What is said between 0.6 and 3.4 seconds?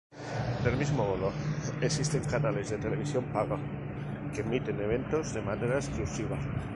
Del mismo modo, existen canales de televisión